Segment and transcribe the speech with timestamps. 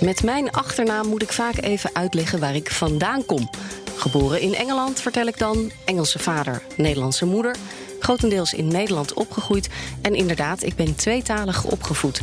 [0.00, 3.50] Met mijn achternaam moet ik vaak even uitleggen waar ik vandaan kom.
[3.96, 5.70] Geboren in Engeland, vertel ik dan.
[5.84, 7.56] Engelse vader, Nederlandse moeder.
[7.98, 9.68] Grotendeels in Nederland opgegroeid.
[10.02, 12.20] En inderdaad, ik ben tweetalig opgevoed.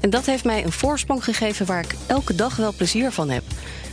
[0.00, 3.42] En dat heeft mij een voorsprong gegeven waar ik elke dag wel plezier van heb.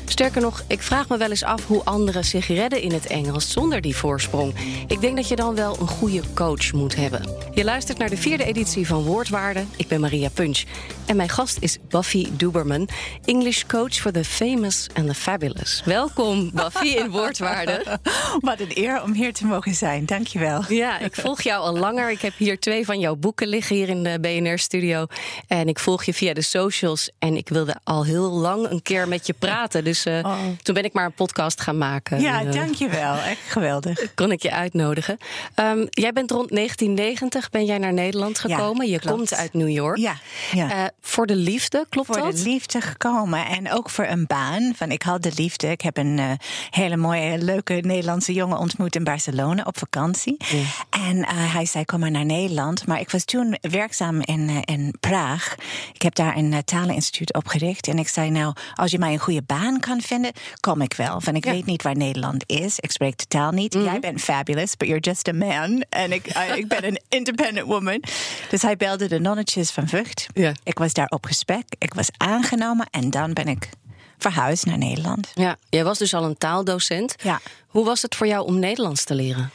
[0.10, 3.52] Sterker nog, ik vraag me wel eens af hoe anderen zich redden in het Engels
[3.52, 4.54] zonder die voorsprong.
[4.88, 7.30] Ik denk dat je dan wel een goede coach moet hebben.
[7.54, 9.64] Je luistert naar de vierde editie van Woordwaarde.
[9.76, 10.64] Ik ben Maria Punch.
[11.06, 12.90] En mijn gast is Buffy Duberman,
[13.26, 15.82] English coach for the famous and the fabulous.
[15.86, 18.00] Welkom, Buffy, in Woordwaarde.
[18.40, 20.06] Wat een eer om hier te mogen zijn.
[20.06, 20.64] Dankjewel.
[20.68, 22.12] Ja, ik volg jou al langer.
[22.12, 25.06] Ik heb hier twee van jouw boeken liggen hier in de BNR-studio.
[25.48, 27.10] En ik volg je via de socials.
[27.20, 29.84] En ik wilde al heel lang een keer met je praten.
[29.84, 30.38] Dus uh, oh.
[30.62, 32.22] toen ben ik maar een podcast gaan maken.
[32.22, 33.16] Ja, uh, dankjewel.
[33.16, 34.00] Echt geweldig.
[34.16, 35.18] Kon ik je uitnodigen.
[35.56, 38.86] Um, jij bent rond 1990 ben jij naar Nederland gekomen.
[38.86, 39.18] Ja, je klopt.
[39.18, 39.98] komt uit New York.
[39.98, 40.16] Ja,
[40.52, 40.70] ja.
[40.70, 42.38] Uh, voor de liefde, klopt voor dat?
[42.38, 44.74] de liefde gekomen en ook voor een baan.
[44.76, 45.68] Van ik had de liefde.
[45.68, 46.20] Ik heb een
[46.70, 50.38] hele mooie, leuke Nederlandse jongen ontmoet in Barcelona op vakantie.
[50.90, 52.88] En hij zei: Kom maar naar Nederland.
[52.88, 55.56] Maar ik was toen werkzaam in, in Praag.
[55.94, 57.88] Ik heb daar een taleninstituut opgericht.
[57.88, 61.22] En ik zei: Nou, als je mij een goede baan kan vinden, kom ik wel.
[61.22, 61.52] Van ik Ja.
[61.52, 62.80] weet niet waar Nederland is.
[62.80, 63.74] Ik spreek de taal niet.
[63.74, 63.84] Mhm.
[63.84, 65.84] Jij bent fabulous, but you're just a man.
[65.90, 68.04] En ik, ik ben een independent woman.
[68.50, 70.28] Dus hij belde de nonnetjes van Vught.
[70.34, 70.52] Ja.
[70.64, 71.64] Ik was daar op gesprek.
[71.78, 73.70] Ik was aangenomen en dan ben ik
[74.18, 75.32] verhuisd naar Nederland.
[75.34, 77.16] Ja, jij was dus al een taaldocent.
[77.24, 77.40] Ja.
[77.68, 79.50] Hoe was het voor jou om Nederlands te leren?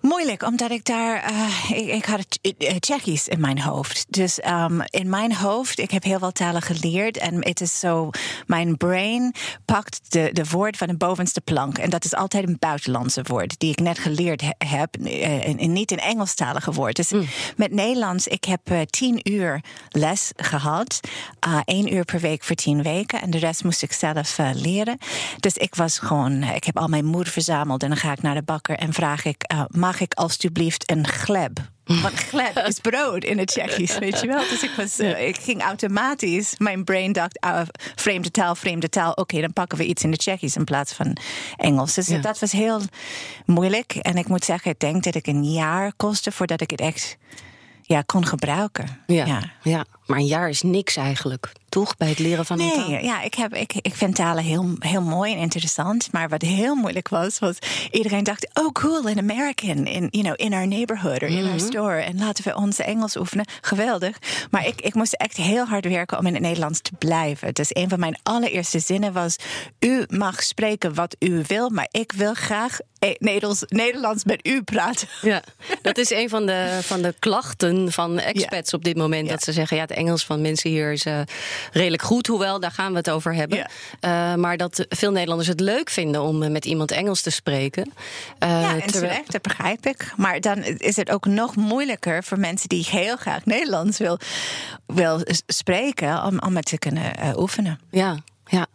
[0.00, 1.30] Moeilijk, omdat ik daar.
[1.30, 4.06] Uh, ik, ik, had uh, Tsjechisch in mijn hoofd.
[4.08, 7.16] Dus um, in mijn hoofd, ik heb heel veel talen geleerd.
[7.16, 8.10] En het is zo.
[8.46, 11.78] Mijn brain pakt de, de woord van de bovenste plank.
[11.78, 14.96] En dat is altijd een buitenlandse woord die ik net geleerd he, heb.
[15.00, 16.96] Uh, en niet een Engelstalige woord.
[16.96, 17.26] Dus mm.
[17.56, 21.00] met Nederlands, ik heb uh, tien uur les gehad.
[21.64, 23.20] Eén uur per week voor tien weken.
[23.20, 24.98] En de rest moest ik zelf uh, leren.
[25.40, 26.42] Dus ik was gewoon.
[26.42, 27.82] Ik heb al mijn moeder verzameld.
[27.82, 29.44] En dan ga ik naar de bakker en vraag ik.
[29.88, 31.58] Mag ik alstublieft een gleb?
[31.84, 34.48] Want gleb is brood in het Tsjechisch, weet je wel.
[34.48, 37.60] Dus ik, was, uh, ik ging automatisch, mijn brain dacht, uh,
[37.94, 39.10] vreemde taal, vreemde taal.
[39.10, 41.16] Oké, okay, dan pakken we iets in het Tsjechisch in plaats van
[41.56, 41.94] Engels.
[41.94, 42.18] Dus ja.
[42.18, 42.80] dat was heel
[43.46, 43.92] moeilijk.
[43.92, 47.16] En ik moet zeggen, ik denk dat ik een jaar kostte voordat ik het echt
[47.82, 49.02] ja, kon gebruiken.
[49.06, 49.52] Ja, ja.
[49.62, 51.96] ja, maar een jaar is niks eigenlijk, toch?
[51.96, 52.90] Bij het leren van nee, een taal.
[52.90, 56.12] Ja, ik, heb, ik, ik vind talen heel, heel mooi en interessant.
[56.12, 57.58] Maar wat heel moeilijk was, was
[57.90, 58.48] iedereen dacht...
[58.54, 61.50] oh, cool, an American in, you know, in our neighborhood or in mm -hmm.
[61.50, 62.00] our store.
[62.00, 63.46] En laten we onze Engels oefenen.
[63.60, 64.18] Geweldig.
[64.50, 67.54] Maar ik, ik moest echt heel hard werken om in het Nederlands te blijven.
[67.54, 69.36] Dus een van mijn allereerste zinnen was...
[69.78, 72.78] u mag spreken wat u wil, maar ik wil graag
[73.18, 75.08] Nederlands, Nederlands met u praten.
[75.20, 75.42] Ja,
[75.82, 78.78] dat is een van de, van de klachten van expats ja.
[78.78, 79.26] op dit moment.
[79.26, 79.32] Ja.
[79.32, 81.20] Dat ze zeggen, ja, het Engels van mensen hier is uh,
[81.72, 82.26] redelijk goed.
[82.26, 83.58] Hoewel, daar gaan we het over hebben.
[83.58, 87.92] Uh, maar dat veel Nederlanders het leuk vinden om met iemand Engels te spreken.
[88.38, 88.90] Ja, en terwijl...
[88.90, 90.12] terecht, dat begrijp ik.
[90.16, 94.18] Maar dan is het ook nog moeilijker voor mensen die heel graag Nederlands wil,
[94.86, 96.24] wil spreken...
[96.24, 97.80] om, om het te kunnen oefenen.
[97.90, 98.16] Ja,
[98.48, 98.66] ja,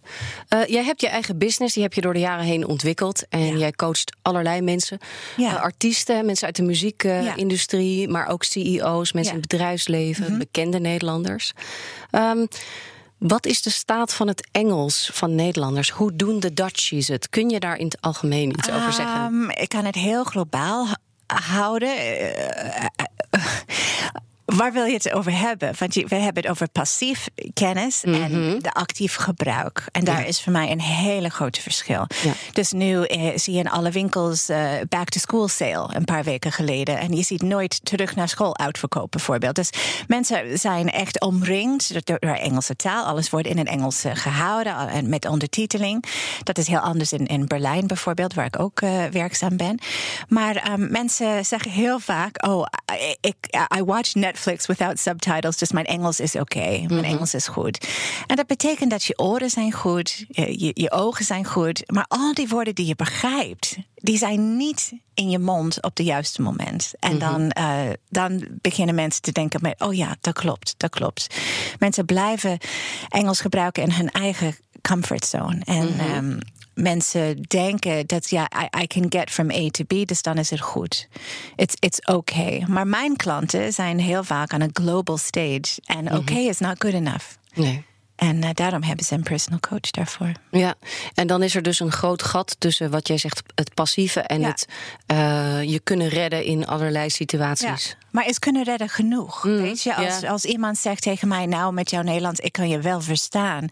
[0.50, 3.28] uh, jij hebt je eigen business, die heb je door de jaren heen ontwikkeld.
[3.29, 3.57] En ja.
[3.57, 5.00] jij coacht allerlei mensen.
[5.38, 5.53] Ja.
[5.53, 8.12] Uh, artiesten, mensen uit de muziekindustrie, ja.
[8.12, 10.38] maar ook CEO's, mensen in het bedrijfsleven, mm -hmm.
[10.38, 11.53] bekende Nederlanders.
[12.12, 12.47] Um,
[13.17, 15.89] wat is de staat van het Engels van Nederlanders?
[15.89, 17.29] Hoe doen de Dutchies het?
[17.29, 19.50] Kun je daar in het algemeen iets um, over zeggen?
[19.56, 20.88] Ik kan het heel globaal
[21.25, 21.89] houden.
[21.97, 22.85] Uh,
[24.55, 25.73] Waar wil je het over hebben?
[25.77, 28.23] Want we hebben het over passief kennis mm -hmm.
[28.23, 29.85] en de actief gebruik.
[29.91, 30.25] En daar ja.
[30.25, 32.07] is voor mij een hele grote verschil.
[32.23, 32.33] Ja.
[32.51, 36.23] Dus nu eh, zie je in alle winkels uh, back to school sale een paar
[36.23, 36.97] weken geleden.
[36.97, 39.55] En je ziet nooit terug naar school uitverkoop bijvoorbeeld.
[39.55, 39.69] Dus
[40.07, 43.06] mensen zijn echt omringd door, door Engelse taal.
[43.06, 46.03] Alles wordt in het Engels gehouden en met ondertiteling.
[46.44, 49.79] Dat is heel anders in, in Berlijn bijvoorbeeld, waar ik ook uh, werkzaam ben.
[50.27, 52.65] Maar um, mensen zeggen heel vaak: Oh,
[53.21, 53.35] ik,
[53.77, 54.43] I watch Netflix.
[54.45, 55.57] Netflix without subtitles.
[55.57, 56.86] Dus mijn Engels is oké.
[56.88, 57.88] Mijn Engels is goed.
[58.28, 61.92] En dat betekent dat je oren zijn goed, je, je ogen zijn goed.
[61.92, 66.06] Maar al die woorden die je begrijpt, die zijn niet in je mond op het
[66.06, 66.94] juiste moment.
[67.00, 67.80] En dan, uh,
[68.10, 71.36] dan beginnen mensen te denken: met, oh ja, dat klopt, dat klopt.
[71.80, 72.57] Mensen blijven
[73.10, 74.56] Engels gebruiken in hun eigen
[74.89, 75.59] comfortzone.
[75.63, 76.38] En um,
[76.74, 80.50] mensen denken dat ja, I, I, can get from A to B, dus dan is
[80.50, 81.07] het goed.
[81.56, 82.65] It's, it's okay.
[82.68, 85.81] Maar mijn klanten zijn heel vaak aan een global stage.
[85.85, 87.25] En oké okay is not good enough.
[87.53, 87.85] Nee.
[88.15, 90.31] En uh, daarom hebben ze een personal coach daarvoor.
[90.51, 90.75] Ja,
[91.13, 94.39] en dan is er dus een groot gat tussen wat jij zegt, het passieve en
[94.39, 94.48] ja.
[94.48, 94.68] het
[95.12, 97.88] uh, je kunnen redden in allerlei situaties.
[97.88, 97.95] Ja.
[98.12, 99.44] Maar is kunnen redden genoeg?
[99.44, 100.30] Mm, weet je, als, ja.
[100.30, 103.68] als iemand zegt tegen mij, nou met jouw Nederlands, ik kan je wel verstaan.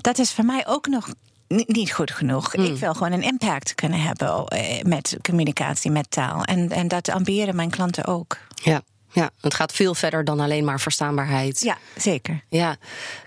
[0.00, 1.08] Dat is voor mij ook nog
[1.48, 2.56] niet goed genoeg.
[2.56, 2.64] Mm.
[2.64, 4.44] Ik wil gewoon een impact kunnen hebben
[4.82, 6.44] met communicatie, met taal.
[6.44, 8.38] En, en dat ambiëren mijn klanten ook.
[8.54, 8.82] Ja.
[9.12, 11.60] Ja, het gaat veel verder dan alleen maar verstaanbaarheid.
[11.60, 12.44] Ja, zeker.
[12.48, 12.76] Ja.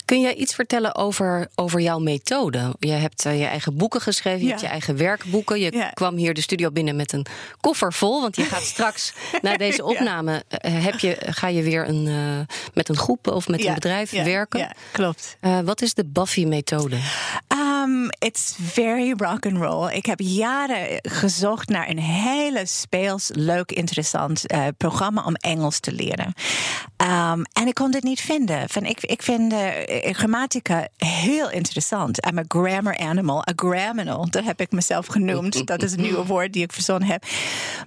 [0.05, 2.75] Kun jij iets vertellen over, over jouw methode?
[2.79, 4.49] Je hebt uh, je eigen boeken geschreven, je ja.
[4.49, 5.59] hebt je eigen werkboeken.
[5.59, 5.89] Je ja.
[5.89, 7.25] kwam hier de studio binnen met een
[7.61, 8.21] koffer vol.
[8.21, 12.39] Want je gaat straks na deze opname uh, heb je, ga je weer een, uh,
[12.73, 14.75] met een groep of met een bedrijf werken.
[14.91, 15.37] Klopt.
[15.63, 16.97] wat is de Buffy-methode?
[17.47, 19.91] Um, it's very rock and roll.
[19.91, 24.45] Ik heb jaren gezocht naar een hele speels, leuk, interessant
[24.77, 26.33] programma om Engels te leren.
[26.97, 28.69] Um, en ik kon dit niet vinden.
[28.69, 32.25] Van, ik, ik vind uh, grammatica heel interessant.
[32.25, 34.29] I'm a grammar animal, a gramminal.
[34.29, 35.67] Dat heb ik mezelf genoemd.
[35.67, 37.25] Dat is een nieuwe woord die ik verzonnen heb.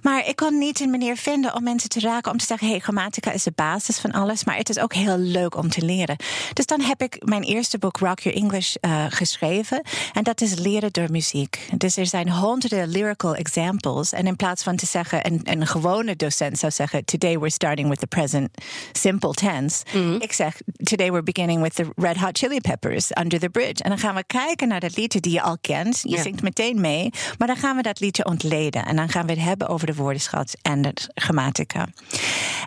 [0.01, 2.79] Maar ik kon niet een manier vinden om mensen te raken om te zeggen: hey,
[2.79, 6.15] grammatica is de basis van alles, maar het is ook heel leuk om te leren.
[6.53, 9.81] Dus dan heb ik mijn eerste boek Rock Your English uh, geschreven.
[10.13, 11.69] En dat is leren door muziek.
[11.77, 14.11] Dus er zijn honderden lyrical examples.
[14.11, 17.89] En in plaats van te zeggen, een, een gewone docent zou zeggen: Today we're starting
[17.89, 18.49] with the present
[18.91, 19.83] simple tense.
[19.93, 20.21] Mm-hmm.
[20.21, 23.83] Ik zeg: Today we're beginning with the Red Hot Chili Peppers, Under the Bridge.
[23.83, 25.99] En dan gaan we kijken naar dat liedje die je al kent.
[26.03, 26.21] Je ja.
[26.21, 27.09] zingt meteen mee.
[27.37, 28.85] Maar dan gaan we dat liedje ontleden.
[28.85, 31.87] En dan gaan we het hebben over de woordenschat en de grammatica.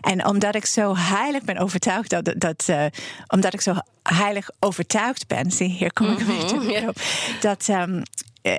[0.01, 2.33] En omdat ik zo heilig ben overtuigd dat.
[2.37, 2.85] dat uh,
[3.27, 3.73] omdat ik zo
[4.03, 5.51] heilig overtuigd ben.
[5.51, 6.71] Zie, hier kom ik een beetje mm-hmm.
[6.71, 6.87] yeah.
[6.87, 7.01] op.
[7.39, 7.67] Dat.
[7.67, 8.01] Um, uh,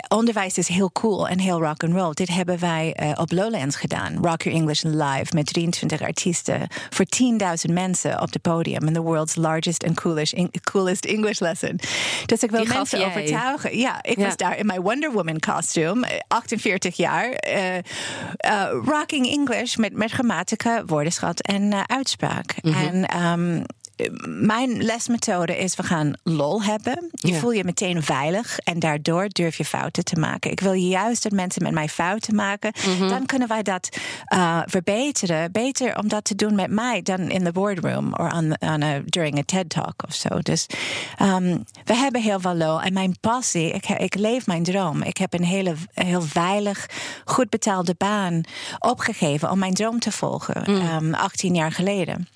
[0.09, 2.13] onderwijs is heel cool en heel rock and roll.
[2.13, 4.15] Dit hebben wij uh, op Lowlands gedaan.
[4.15, 7.07] Rock Your English live met 23 artiesten voor
[7.67, 10.01] 10.000 mensen op het podium in the world's largest and
[10.65, 11.81] coolest, English lesson.
[12.27, 13.79] Dus ik wil Die mensen overtuigen.
[13.79, 14.25] Ja, ik ja.
[14.25, 17.79] was daar in mijn Wonder Woman costume, 48 jaar, uh,
[18.85, 22.55] rocking English met, met grammatica, woordenschat en uitspraak.
[22.63, 23.07] Mm -hmm.
[23.07, 23.65] En um,
[24.27, 27.09] mijn lesmethode is: we gaan lol hebben.
[27.11, 27.39] Je ja.
[27.39, 30.51] voel je meteen veilig en daardoor durf je fouten te maken.
[30.51, 32.73] Ik wil juist dat mensen met mij fouten maken.
[32.87, 33.09] Mm -hmm.
[33.09, 33.97] Dan kunnen wij dat
[34.35, 35.53] uh, verbeteren.
[35.53, 38.31] Beter om dat te doen met mij dan in de boardroom of
[39.05, 40.39] during a TED talk of zo.
[40.39, 40.67] Dus
[41.23, 42.81] um, we hebben heel veel lol.
[42.81, 45.03] En mijn passie, ik, ik leef mijn droom.
[45.03, 46.87] Ik heb een hele heel veilig,
[47.25, 48.41] goed betaalde baan
[48.79, 50.63] opgegeven om mijn droom te volgen.
[50.67, 51.05] Mm.
[51.07, 52.29] Um, 18 jaar geleden.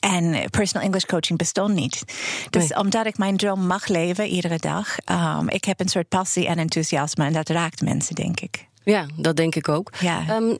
[0.00, 2.04] En personal English coaching bestond niet.
[2.50, 2.78] Dus nee.
[2.78, 6.58] omdat ik mijn droom mag leven iedere dag, um, ik heb een soort passie en
[6.58, 8.66] enthousiasme en dat raakt mensen, denk ik.
[8.84, 9.92] Ja, dat denk ik ook.
[10.00, 10.36] Ja.
[10.36, 10.58] Um,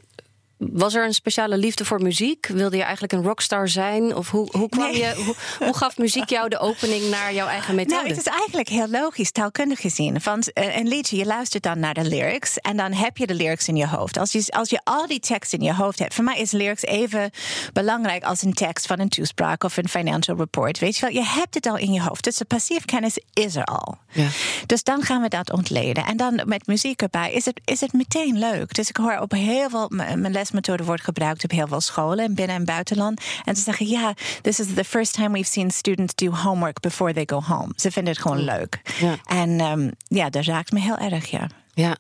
[0.72, 2.46] was er een speciale liefde voor muziek?
[2.46, 4.16] Wilde je eigenlijk een rockstar zijn?
[4.16, 4.98] Of hoe, hoe, kwam Nee.
[5.00, 7.94] je, hoe, hoe gaf muziek jou de opening naar jouw eigen methode?
[7.94, 10.18] Nou, het is eigenlijk heel logisch, taalkundig gezien.
[10.24, 13.34] Want uh, een liedje, je luistert dan naar de lyrics en dan heb je de
[13.34, 14.18] lyrics in je hoofd.
[14.18, 16.82] Als je, als je al die tekst in je hoofd hebt, voor mij is lyrics
[16.82, 17.30] even
[17.72, 20.78] belangrijk als een tekst van een toespraak of een financial report.
[20.78, 22.24] Weet je wel, je hebt het al in je hoofd.
[22.24, 23.98] Dus de passief kennis is er al.
[24.12, 24.28] Ja.
[24.66, 26.04] Dus dan gaan we dat ontleden.
[26.04, 28.74] En dan met muziek erbij is het, is het meteen leuk.
[28.74, 32.34] Dus ik hoor op heel veel, mijn lesmethode wordt gebruikt op heel veel scholen in
[32.34, 33.20] binnen- en buitenland.
[33.44, 37.12] En ze zeggen, ja, this is the first time we've seen students do homework before
[37.12, 37.72] they go home.
[37.76, 38.80] Ze vinden het gewoon leuk.
[39.00, 39.16] Ja.
[39.26, 41.46] En um, ja, dat raakt me heel erg, ja.
[41.76, 41.96] Ja,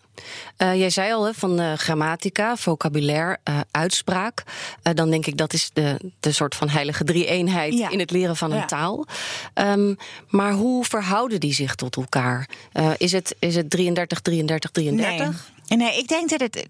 [0.58, 4.42] uh, jij zei al hè, van uh, grammatica, vocabulaire, uh, uitspraak.
[4.82, 7.90] dan denk ik dat is de, de soort van heilige drie-eenheid Ja.
[7.90, 8.64] in het leren van een Ja.
[8.64, 9.06] taal.
[9.54, 9.96] Um,
[10.28, 12.48] maar hoe verhouden die zich tot elkaar?
[12.96, 15.50] is, het, is het 33, 33, 33?
[15.66, 15.78] Nee.
[15.78, 16.66] nee, ik denk dat het.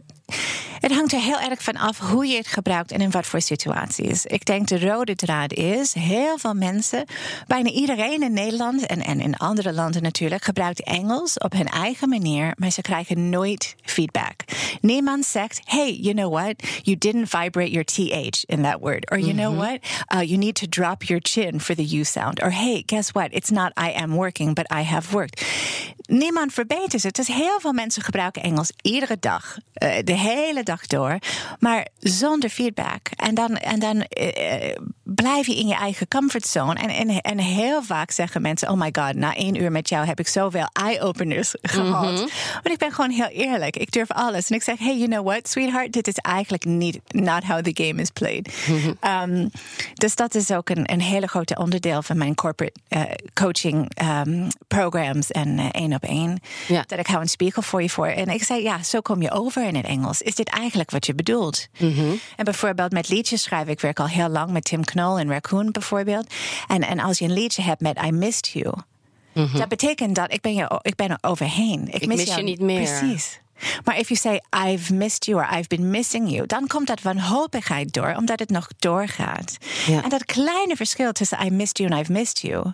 [0.85, 3.41] Het hangt er heel erg van af hoe je het gebruikt en in wat voor
[3.41, 4.27] situaties.
[4.27, 7.05] Ik denk de rode draad is, heel veel mensen,
[7.47, 12.09] bijna iedereen in Nederland en, en in andere landen natuurlijk, gebruikt Engels op hun eigen
[12.09, 14.35] manier, maar ze krijgen nooit feedback.
[14.81, 16.55] Niemand zegt, hey, you know what?
[16.83, 19.11] You didn't vibrate your TH in that word.
[19.11, 19.55] Or you mm -hmm.
[19.55, 19.79] know what?
[20.15, 22.43] Uh, you need to drop your chin for the U sound.
[22.43, 23.29] Or hey, guess what?
[23.31, 25.45] It's not I am working, but I have worked.
[26.07, 27.15] Niemand verbetert het.
[27.15, 29.57] Dus heel veel mensen gebruiken Engels iedere dag.
[29.83, 31.19] Uh, de de hele dag door,
[31.59, 33.09] maar zonder feedback.
[33.17, 34.77] En dan, en dan uh,
[35.15, 36.75] blijf je in je eigen comfortzone.
[36.75, 40.07] En, en, en heel vaak zeggen mensen: Oh my god, na één uur met jou
[40.07, 42.11] heb ik zoveel eye-openers gehad.
[42.11, 43.77] Mm Want ik ben gewoon heel eerlijk.
[43.77, 44.49] Ik durf alles.
[44.49, 47.85] En ik zeg: Hey, you know what, sweetheart, dit is eigenlijk niet not how the
[47.85, 48.55] game is played.
[48.67, 48.97] Mm
[49.33, 49.51] um,
[49.95, 53.03] dus dat is ook een, een hele grote onderdeel van mijn corporate uh,
[53.35, 56.41] coaching um, programs en één op één.
[56.87, 58.07] Dat ik hou een spiegel voor je voor.
[58.07, 60.23] En ik zei: Ja, zo kom je over in het Engels.
[60.23, 61.67] Is dit eigenlijk wat je bedoelt?
[61.79, 62.21] Mm -hmm.
[62.37, 63.73] En bijvoorbeeld met liedjes schrijven.
[63.73, 66.35] Ik werk al heel lang met Tim En Raccoon bijvoorbeeld.
[66.67, 68.75] En, en als je een liedje hebt met I Missed You.
[69.33, 69.59] Mm -hmm.
[69.59, 71.87] Dat betekent dat ik ben, je, ik ben er overheen.
[71.87, 72.99] Ik, ik mis, mis je niet meer.
[72.99, 73.43] Precies.
[73.85, 77.03] Maar if you say I've missed you or I've been missing you, dan komt dat
[77.03, 79.57] wanhopigheid door, omdat het nog doorgaat.
[79.87, 80.03] Ja.
[80.03, 82.73] En dat kleine verschil tussen I missed you en I've missed you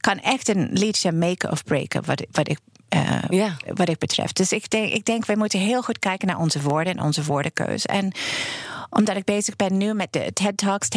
[0.00, 2.58] kan echt een liedje maken of breken, wat, wat ik
[2.94, 3.56] uh, ja.
[3.74, 4.36] wat ik betreft.
[4.36, 7.24] Dus ik denk, ik denk, wij moeten heel goed kijken naar onze woorden en onze
[7.24, 7.88] woordenkeuze.
[7.88, 8.12] En
[8.92, 10.88] omdat ik bezig ben nu met de TED Talks,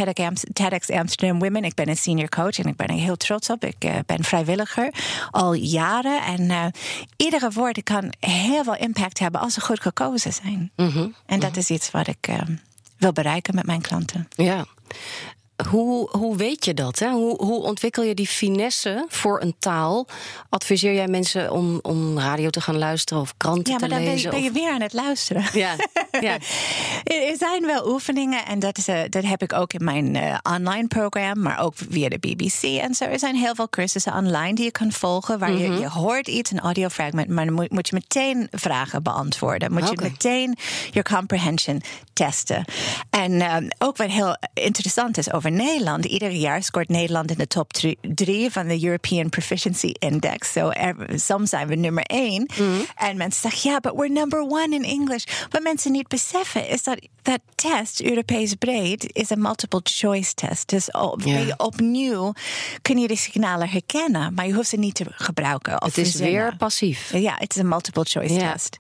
[0.54, 1.64] TEDx Amsterdam Women.
[1.64, 3.64] Ik ben een senior coach en ik ben er heel trots op.
[3.64, 4.94] Ik uh, ben vrijwilliger
[5.32, 6.22] al jaren.
[6.22, 6.66] En uh,
[7.18, 10.72] iedere woord kan heel veel impact hebben als ze goed gekozen zijn.
[10.76, 11.16] Mm -hmm.
[11.26, 11.60] En dat mm -hmm.
[11.60, 12.40] is iets wat ik uh,
[12.98, 14.28] wil bereiken met mijn klanten.
[14.30, 14.66] Ja.
[15.70, 17.00] Hoe, hoe weet je dat?
[17.00, 17.10] Hè?
[17.10, 20.08] Hoe, hoe ontwikkel je die finesse voor een taal?
[20.50, 23.90] Adviseer jij mensen om, om radio te gaan luisteren of kranten te lezen?
[23.90, 25.44] Ja, maar dan ben je, weer aan het luisteren.
[25.54, 25.76] Ja,
[26.22, 26.38] ja.
[27.30, 30.38] er zijn wel oefeningen en dat, is, uh, dat heb ik ook in mijn uh,
[30.44, 33.04] online programma, maar ook via de BBC en zo.
[33.04, 35.80] Er zijn heel veel cursussen online die je kan volgen, waar je, mhm.
[35.80, 39.72] je hoort iets, een audiofragment, maar dan moet, moet je meteen vragen beantwoorden.
[39.72, 40.06] Moet okay.
[40.06, 40.58] je meteen
[40.92, 41.82] je comprehension
[42.14, 42.66] testen.
[43.10, 46.06] En uh, ook wat heel interessant is over over Nederland.
[46.06, 47.72] Ieder jaar scoort Nederland in de top
[48.02, 50.52] drie van de European Proficiency Index.
[50.52, 50.72] So
[51.16, 52.50] soms zijn we nummer één.
[52.58, 52.86] Mm.
[52.96, 55.24] En mensen zeggen, ja, but we're number one in English.
[55.50, 60.70] Wat mensen niet beseffen is dat dat test, Europees breed, is een multiple choice test.
[60.70, 61.54] Dus op, yeah.
[61.58, 62.34] opnieuw
[62.82, 65.74] kun je de signalen herkennen, maar je hoeft ze niet te gebruiken.
[65.74, 67.12] Het is weer passief.
[67.14, 68.52] Ja, het is een multiple choice yeah.
[68.52, 68.78] test.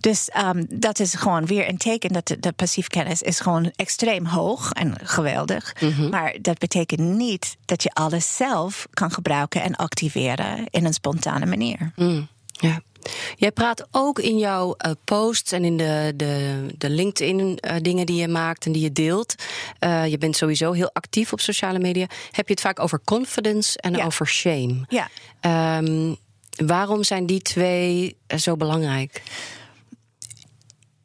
[0.00, 3.72] Dus um, dat is gewoon weer een teken dat de, de passief kennis is gewoon
[3.76, 5.74] extreem hoog en geweldig.
[5.80, 6.10] Mm -hmm.
[6.10, 11.46] Maar dat betekent niet dat je alles zelf kan gebruiken en activeren in een spontane
[11.46, 11.92] manier.
[11.96, 12.28] Mm.
[12.52, 12.80] Ja.
[13.36, 18.16] Jij praat ook in jouw uh, posts en in de, de, de LinkedIn-dingen uh, die
[18.16, 19.34] je maakt en die je deelt.
[19.80, 22.06] Uh, je bent sowieso heel actief op sociale media.
[22.30, 24.04] Heb je het vaak over confidence en ja.
[24.04, 24.84] over shame?
[24.88, 25.08] Ja.
[25.78, 26.16] Um,
[26.66, 29.22] waarom zijn die twee zo belangrijk?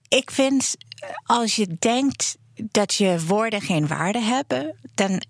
[0.08, 0.76] Ik vind
[1.24, 5.22] als je denkt dat je woorden geen waarde hebben, dan,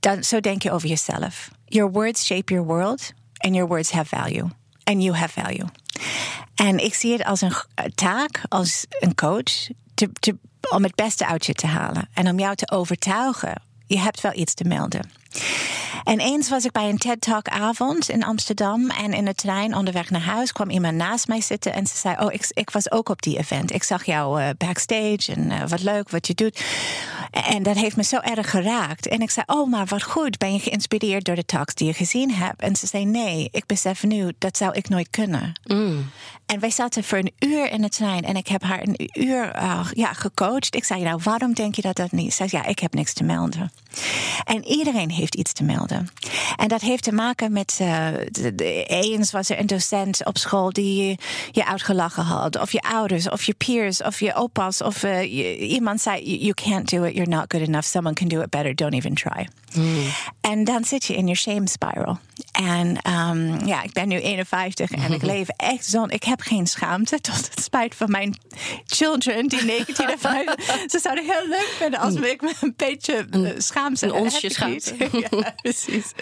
[0.00, 1.50] dan zo denk je over jezelf.
[1.64, 4.48] Your words shape your world and your words have value.
[4.84, 5.66] And you have value.
[6.54, 7.52] En ik zie het als een
[7.94, 10.38] taak, als een coach, te,
[10.70, 12.08] om het beste uit je te halen.
[12.14, 15.10] En om jou te overtuigen, je hebt wel iets te melden.
[16.04, 18.90] En eens was ik bij een TED Talk avond in Amsterdam.
[18.90, 21.72] En in de trein onderweg naar huis kwam iemand naast mij zitten.
[21.72, 23.72] En ze zei: Oh, ik, ik was ook op die event.
[23.72, 26.64] Ik zag jou uh, backstage en uh, wat leuk wat je doet.
[27.30, 29.06] En dat heeft me zo erg geraakt.
[29.08, 30.38] En ik zei: Oh, maar wat goed.
[30.38, 32.62] Ben je geïnspireerd door de talks die je gezien hebt?
[32.62, 35.52] En ze zei: Nee, ik besef nu, dat zou ik nooit kunnen.
[35.64, 36.10] Mm.
[36.46, 38.24] En wij zaten voor een uur in de trein.
[38.24, 40.74] En ik heb haar een uur uh, ja, gecoacht.
[40.74, 42.34] Ik zei: Nou, waarom denk je dat dat niet?
[42.34, 43.72] Ze zei: Ja, ik heb niks te melden.
[44.44, 45.87] En iedereen heeft iets te melden.
[46.56, 47.78] En dat heeft te maken met.
[47.82, 51.18] Uh, de, de, eens was er een docent op school die
[51.50, 52.60] je uitgelachen had.
[52.60, 54.82] Of je ouders, of je peers, of je opa's.
[54.82, 57.84] Of uh, je, iemand zei: You can't do it, you're not good enough.
[57.84, 59.48] Someone can do it better, don't even try.
[59.74, 60.06] Mm.
[60.40, 62.18] En dan zit je in je shame spiral.
[62.52, 66.04] En um, ja, ik ben nu 51 en ik leef echt zo.
[66.06, 68.38] Ik heb geen schaamte, tot het spijt van mijn
[68.86, 70.54] children, die 19 en 5.
[70.92, 74.06] Ze zouden heel leuk vinden als ik me een beetje uh, schaamte.
[74.06, 74.94] Een onsje schaamte.
[75.30, 76.12] ja, precies.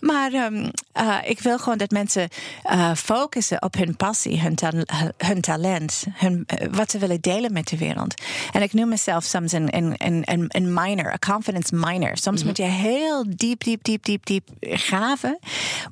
[0.00, 0.70] Maar um,
[1.00, 2.28] uh, ik wil gewoon dat mensen
[2.70, 4.70] uh, focussen op hun passie, hun, ta
[5.16, 8.22] hun talent, hun, wat ze willen delen met de wereld.
[8.52, 12.16] En ik noem mezelf soms een, een, een, een miner, een confidence miner.
[12.16, 12.46] Soms mm -hmm.
[12.46, 15.38] moet je heel diep, diep, diep, diep, diep graven.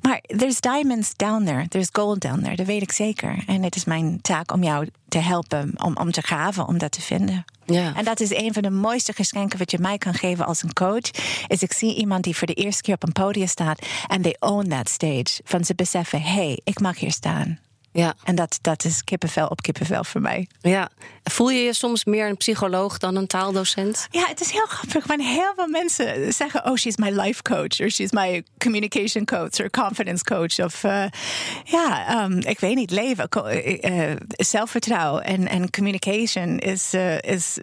[0.01, 1.67] Maar there's diamonds down there.
[1.67, 2.55] There's gold down there.
[2.55, 3.43] Dat weet ik zeker.
[3.47, 6.91] En het is mijn taak om jou te helpen om, om te graven, om dat
[6.91, 7.45] te vinden.
[7.65, 7.95] Ja.
[7.95, 10.73] En dat is een van de mooiste geschenken wat je mij kan geven als een
[10.73, 11.11] coach.
[11.47, 14.35] Is ik zie iemand die voor de eerste keer op een podium staat en they
[14.39, 15.41] own that stage.
[15.43, 17.59] Van ze beseffen, hey, ik mag hier staan.
[17.91, 18.13] Ja.
[18.23, 20.47] En dat, dat is kippenvel op kippenvel voor mij.
[20.61, 20.89] Ja.
[21.23, 24.07] Voel je je soms meer een psycholoog dan een taaldocent?
[24.11, 25.07] Ja, het is heel grappig.
[25.07, 27.79] Want heel veel mensen zeggen: Oh, she's my life coach.
[27.79, 29.59] Of she's my communication coach.
[29.59, 30.59] Of confidence coach.
[30.59, 31.05] Of uh,
[31.63, 33.29] ja, um, ik weet niet, leven.
[33.81, 37.57] Uh, zelfvertrouwen en, en communication is, uh, is,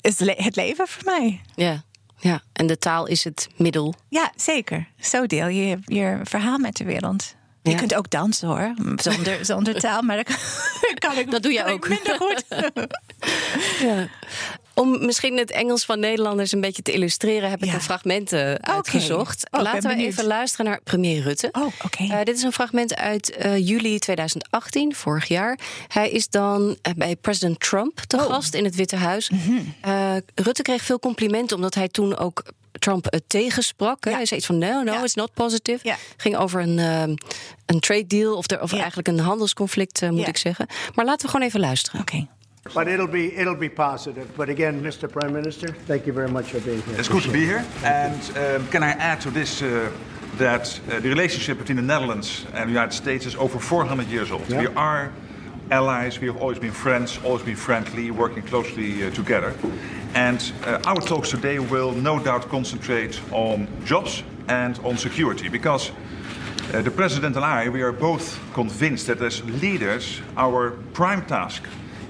[0.00, 1.40] is het leven voor mij.
[1.54, 1.82] Ja.
[2.20, 3.94] Ja, en de taal is het middel.
[4.08, 4.88] Ja, zeker.
[4.98, 7.34] Zo deel je je verhaal met de wereld.
[7.62, 10.26] Je kunt ook dansen hoor, zonder, zonder taal, maar dat
[10.94, 11.88] kan, ik Dat doe je ook.
[11.88, 12.44] minder goed.
[13.88, 14.08] ja.
[14.74, 19.46] Om misschien het Engels van Nederlanders een beetje te illustreren, heb ik een fragment uitgezocht.
[19.50, 21.48] Oh, Laten we even luisteren naar premier Rutte.
[21.52, 22.02] Oh, oké.
[22.02, 25.58] Uh, dit is een fragment uit uh, juli 2018, vorig jaar.
[25.88, 28.22] Hij is dan uh, bij president Trump te oh.
[28.22, 29.30] gast in het Witte Huis.
[29.30, 30.22] Mm -hmm.
[30.34, 32.42] Rutte kreeg veel complimenten omdat hij toen ook
[32.80, 34.04] Trump het tegensprak.
[34.04, 34.10] Ja.
[34.10, 35.02] Hij zei iets van no, no, ja.
[35.02, 35.78] it's not positive.
[35.88, 35.96] Ja.
[36.16, 37.02] Ging over een, uh,
[37.66, 40.66] een trade deal of, er, of eigenlijk een handelsconflict, uh, moet ik zeggen.
[40.94, 42.00] Maar laten we gewoon even luisteren.
[42.00, 42.12] Oké.
[42.12, 42.28] Okay.
[42.84, 44.26] But it'll be it'll be positive.
[44.36, 45.08] But again, Mr.
[45.08, 46.98] Prime Minister, thank you very much for being here.
[46.98, 47.64] It's good to be here.
[47.82, 49.88] And um, can I add to this uh,
[50.36, 54.30] that uh, the relationship between the Netherlands and the United States is over 400 years
[54.30, 54.48] old.
[54.48, 55.10] We are
[55.70, 56.20] allies.
[56.20, 59.54] We have always been friends, always been friendly, working closely uh, together.
[60.14, 65.92] And uh, our talks today will no doubt concentrate on jobs and on security because
[66.72, 71.62] uh, the President and I, we are both convinced that as leaders, our prime task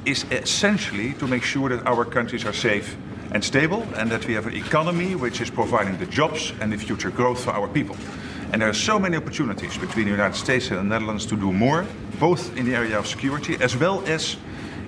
[0.07, 2.97] is essentially to make sure that our countries are safe
[3.33, 6.79] and stable and that we have an economy which is providing the jobs and the
[6.79, 7.97] future growth for our people.
[8.53, 11.53] And there are so many opportunities between the United States and the Netherlands to do
[11.53, 11.87] more,
[12.21, 14.37] both in the area of security as well as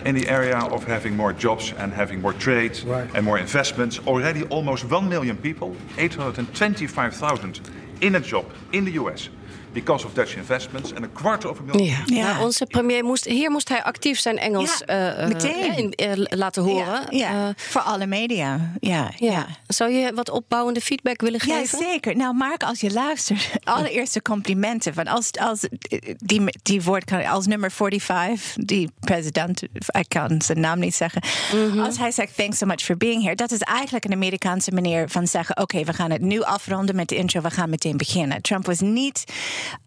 [0.05, 3.09] in the area of having more jobs and having more trade right.
[3.15, 3.99] and more investments.
[4.07, 7.61] Already almost 1 million people, 825,000
[8.01, 9.29] in a job in the US
[9.73, 10.93] because of Dutch investments.
[10.93, 11.87] En een kwart of een miljoen.
[11.87, 12.03] Ja.
[12.07, 12.33] ja.
[12.33, 15.93] Nou, onze premier moest, hier moest hij actief zijn Engels ja, uh, meteen.
[15.97, 17.17] Uh, laten horen.
[17.17, 18.73] Ja, uh, Voor alle media.
[18.81, 19.47] Ja, ja.
[19.67, 21.79] Zou je wat opbouwende feedback willen geven?
[21.79, 22.17] Ja, zeker.
[22.17, 24.95] Nou, Mark, als je luistert, allereerste complimenten.
[24.95, 25.69] Van als, als
[26.17, 31.23] die, die woord kan, als nummer 45, die president, ik kan zijn naam niet zeggen.
[31.55, 31.81] Mm -hmm.
[31.81, 33.35] Als hij zegt, thanks so much for being here.
[33.35, 36.97] Dat is eigenlijk een Amerikaanse manier van zeggen, oké, okay, we gaan het nu afronden
[36.97, 38.43] met de intro, we gaan meteen beginnen.
[38.43, 39.25] Trump was niet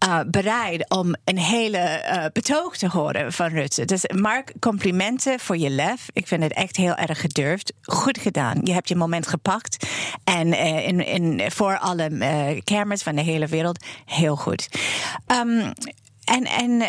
[0.06, 3.84] uh, bereid om een hele uh, betoog te horen van Rutte.
[3.84, 6.08] Dus Mark, complimenten voor je lef.
[6.12, 7.72] Ik vind het echt heel erg gedurfd.
[7.82, 8.60] Goed gedaan.
[8.62, 9.86] Je hebt je moment gepakt.
[10.24, 14.68] En uh, in, in, voor alle kamers van de hele wereld heel goed.
[15.26, 15.72] Um,
[16.24, 16.82] en en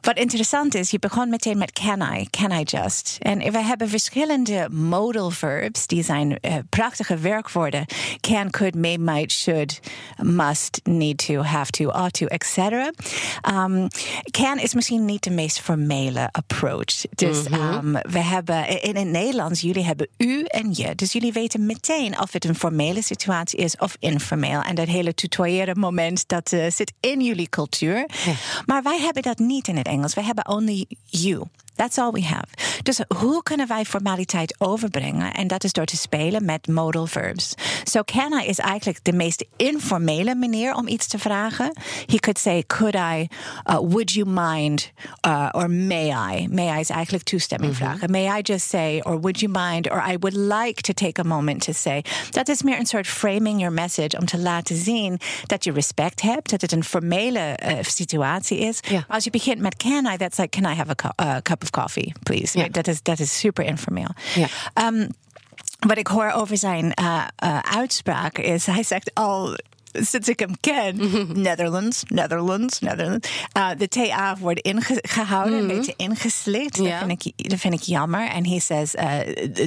[0.00, 3.16] wat interessant is, je begon meteen met can I, can I just.
[3.18, 7.86] En we hebben verschillende modal verbs, die zijn uh, prachtige werkwoorden.
[8.20, 9.80] Can, could, may, might, should,
[10.22, 12.58] must, need to, have to, ought to, etc.
[13.48, 13.88] Um,
[14.30, 17.04] can is misschien niet de meest formele approach.
[17.14, 17.96] Dus mm -hmm.
[17.96, 20.94] um, we hebben in het Nederlands, jullie hebben u en je.
[20.94, 24.62] Dus jullie weten meteen of het een formele situatie is of informeel.
[24.62, 27.96] En dat hele tutoyeren moment, dat uh, zit in jullie cultuur.
[27.96, 28.32] Ja.
[28.66, 30.14] Maar wij hebben dat niet in het Engels.
[30.14, 31.42] We hebben only you.
[31.74, 32.46] That's all we have.
[32.82, 35.34] Dus hoe kunnen wij formaliteit overbrengen?
[35.34, 37.54] En dat is door te spelen met modal verbs.
[37.84, 41.72] So can I is eigenlijk de meest informele manier om iets te vragen.
[42.06, 43.28] He could say, could I,
[43.70, 44.92] uh, would you mind,
[45.26, 46.48] uh, or may I?
[46.48, 47.86] May I is eigenlijk toestemming mm -hmm.
[47.86, 48.10] vragen.
[48.10, 51.24] May I just say, or would you mind, or I would like to take a
[51.24, 52.04] moment to say.
[52.30, 56.20] Dat is meer een soort framing your message om te laten zien dat je respect
[56.20, 58.78] hebt, dat het een formele uh, situatie is.
[58.88, 59.02] Yeah.
[59.08, 61.82] Als je begint met can I, that's like, can I have a uh, cup of
[61.82, 62.58] coffee, please.
[62.58, 62.68] Ja.
[62.68, 64.10] Dat, is, dat is super informeel.
[64.34, 64.46] Ja.
[64.86, 65.08] Um,
[65.78, 69.58] wat ik hoor over zijn uh, uh, uitspraak is, hij zegt al
[69.92, 70.98] sinds ik hem ken,
[71.42, 73.28] Netherlands, Netherlands, Netherlands.
[73.56, 75.70] Uh, de TA wordt ingehouden, mm -hmm.
[75.70, 76.76] een beetje ingeslikt.
[76.76, 76.88] Yeah.
[76.90, 78.28] Dat, vind ik, dat vind ik jammer.
[78.28, 79.18] En hij says uh,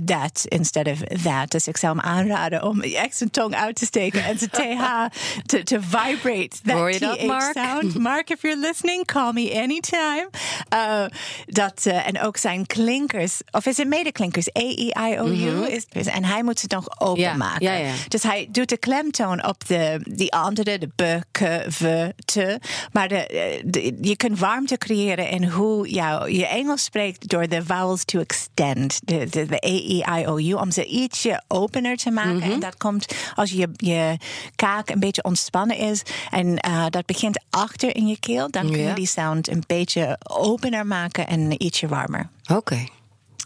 [0.05, 1.51] that instead of that.
[1.51, 5.05] Dus ik zou hem aanraden om echt zijn tong uit te steken en zijn TH
[5.45, 6.55] te, te vibrate.
[6.63, 7.57] That Hoor je dat, Mark?
[7.57, 7.99] sound.
[8.09, 10.29] Mark, if you're listening, call me anytime.
[10.73, 11.05] Uh,
[11.45, 14.47] dat, en ook zijn klinkers, of is het medeklinkers?
[14.51, 15.36] E-I-I-O-U.
[15.36, 15.63] Mm -hmm.
[15.63, 17.77] is, en hij moet ze nog openmaken.
[17.77, 17.93] Ja.
[18.07, 22.60] Dus hij doet de klemtoon op de die andere, de be, ke, we, te.
[22.91, 27.65] Maar de, de, je kunt warmte creëren in hoe jou, je Engels spreekt door de
[27.65, 28.99] vowels to extend.
[29.04, 30.54] De, de, de E, I, I, O, U.
[30.54, 32.34] Om ze ietsje opener te maken.
[32.34, 32.52] Mm -hmm.
[32.52, 34.17] En dat komt als je, je
[34.56, 36.02] kaak een beetje ontspannen is.
[36.30, 38.52] En uh, dat begint achter in je keel.
[38.52, 42.30] Dan kun je die sound een beetje opener maken en ietsje warmer.
[42.43, 42.54] Oké.
[42.54, 42.89] Okay.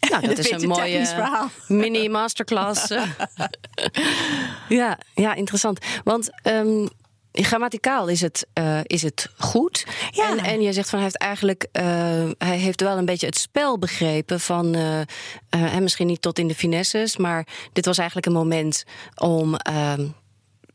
[0.11, 1.07] Nou, dat, is een mooie
[1.67, 2.87] mini masterclass.
[4.69, 5.85] ja, ja, interessant.
[6.03, 6.89] Want um,
[7.31, 9.85] grammaticaal is het, uh, is het goed.
[10.11, 10.29] Ja.
[10.29, 11.67] En, en je zegt van hij heeft eigenlijk.
[11.71, 11.83] Uh,
[12.37, 14.75] hij heeft wel een beetje het spel begrepen van.
[14.75, 14.99] Uh,
[15.49, 18.83] en misschien niet tot in de finesses, maar dit was eigenlijk een moment
[19.15, 19.55] om.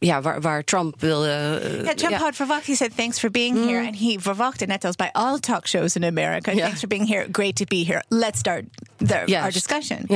[0.03, 1.61] Ja, waar, waar Trump wilde.
[1.65, 2.19] Uh, ja, Trump ja.
[2.19, 2.67] had verwacht.
[2.67, 3.69] He said, thanks for being Mm.
[3.69, 3.87] here.
[3.87, 6.53] En hij verwachtte, net als bij all talk shows in America.
[6.53, 6.62] Ja.
[6.65, 7.27] Thanks for being here.
[7.33, 8.03] Great to be here.
[8.09, 8.65] Let's start
[9.07, 10.07] the, our discussion.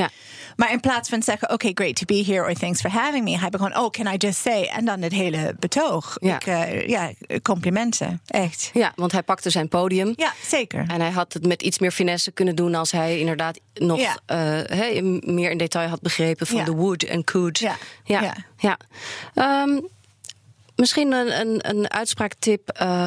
[0.55, 2.41] Maar in plaats van zeggen, oké, great to be here.
[2.41, 3.37] Or thanks for having me.
[3.39, 4.63] Hij begon, oh, can I just say.
[4.63, 6.17] En dan het hele betoog.
[6.19, 6.35] Ja.
[6.35, 8.21] Ik, uh, ja, complimenten.
[8.27, 8.69] Echt.
[8.73, 10.13] Ja, want hij pakte zijn podium.
[10.15, 10.85] Ja, zeker.
[10.87, 14.17] En hij had het met iets meer finesse kunnen doen als hij inderdaad nog Ja.
[14.25, 17.59] eh, meer in detail had begrepen van de would en could.
[17.59, 17.75] Ja.
[18.03, 18.35] ja.
[18.57, 18.77] Ja.
[19.33, 19.79] Ehm,
[20.75, 23.05] misschien een, een, een uitspraaktip, eh,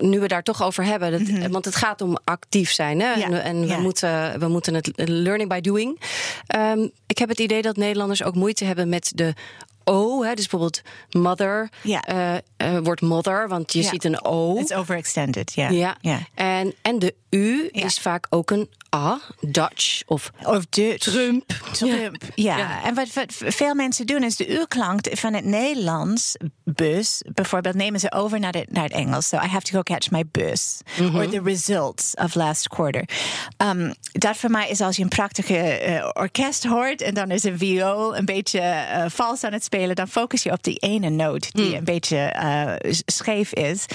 [0.00, 1.10] nu we daar toch over hebben.
[1.40, 3.00] Dat, Want het gaat om actief zijn.
[3.00, 3.10] Hè?
[3.10, 3.18] Mhm.
[3.18, 3.24] Ja.
[3.26, 3.78] En, en we, Ja.
[3.78, 6.00] moeten, we moeten het learning by doing.
[6.46, 9.34] Ehm, ik heb het idee dat Nederlanders ook moeite hebben met de
[9.84, 10.22] O.
[10.22, 10.34] Hè?
[10.34, 12.00] Dus bijvoorbeeld mother Ja.
[12.02, 13.88] eh, eh, wordt mother, want je Ja.
[13.88, 14.56] ziet een O.
[14.58, 15.68] It's overextended, ja.
[15.70, 15.96] Ja.
[16.00, 16.18] ja.
[16.34, 21.10] En, en de U is vaak ook een A, Dutch of Of Dutch.
[21.10, 21.50] Trump.
[21.72, 22.56] Trump, ja.
[22.56, 22.84] Ja.
[22.84, 28.00] En wat, wat veel mensen doen is de U-klank van het Nederlands, bus, bijvoorbeeld nemen
[28.00, 29.28] ze over naar, de, naar het Engels.
[29.28, 30.78] So I have to go catch my bus.
[31.14, 33.08] Or the results of last quarter.
[33.56, 37.42] Um, dat voor mij is als je een prachtige eh, orkest hoort en dan is
[37.44, 41.52] een viool een beetje vals aan het spelen, dan focus je op die ene noot
[41.52, 43.86] die een beetje eh, scheef is.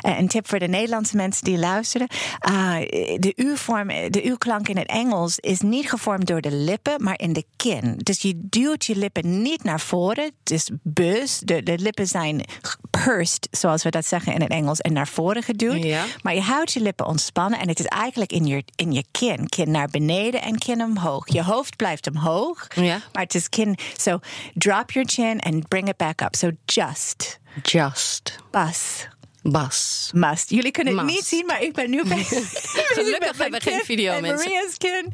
[0.00, 2.06] Eh, een tip voor de Nederlandse mensen die luisteren.
[2.38, 2.80] Ah,
[3.18, 7.32] de U-vorm, de U-klank in het Engels is niet gevormd door de lippen, maar in
[7.32, 7.94] de kin.
[8.02, 10.30] Dus je duwt je lippen niet naar voren.
[10.42, 12.44] Dus bus, de, de lippen zijn
[12.90, 15.82] pursed, zoals we dat zeggen in het Engels, en naar voren geduwd.
[15.82, 16.04] Ja.
[16.22, 19.48] Maar je houdt je lippen ontspannen en het is eigenlijk in je, in je kin.
[19.48, 21.28] Kin naar beneden en kin omhoog.
[21.32, 23.00] Je hoofd blijft omhoog, Ja.
[23.12, 23.76] maar het is kin.
[23.96, 24.18] So
[24.54, 26.36] drop your chin and bring it back up.
[26.36, 28.36] So just, Just.
[28.50, 29.06] bas.
[29.42, 30.10] Bas.
[30.14, 30.50] Must.
[30.50, 31.16] Jullie kunnen het Must.
[31.16, 32.50] niet zien, maar ik ben nu bezig
[32.94, 34.50] Gelukkig hebben we geen video, en mensen.
[34.50, 35.12] Maria's kin.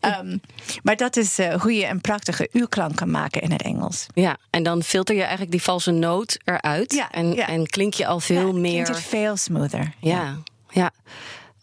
[0.00, 0.40] Um,
[0.82, 4.06] maar dat is eh, hoe je een prachtige U-klank kan maken in het Engels.
[4.14, 6.92] Ja, en dan filter je eigenlijk die valse noot eruit.
[6.92, 7.48] Ja, en, ja.
[7.48, 8.70] en klink je al veel Ja, meer.
[8.70, 9.94] klinkt het veel smoother.
[10.00, 10.36] Ja,
[10.70, 10.90] ja.